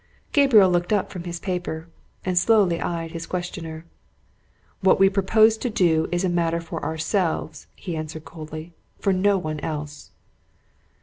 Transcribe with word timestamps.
Gabriel 0.33 0.67
looked 0.71 0.91
up 0.91 1.11
from 1.11 1.25
his 1.25 1.39
paper, 1.39 1.87
and 2.25 2.35
slowly 2.35 2.81
eyed 2.81 3.11
his 3.11 3.27
questioner. 3.27 3.85
"What 4.79 4.99
we 4.99 5.09
propose 5.09 5.57
to 5.59 5.69
do 5.69 6.07
is 6.11 6.23
a 6.23 6.27
matter 6.27 6.59
for 6.59 6.83
ourselves," 6.83 7.67
he 7.75 7.95
answered 7.95 8.25
coldly. 8.25 8.73
"For 8.97 9.13
no 9.13 9.37
one 9.37 9.59
else." 9.59 10.09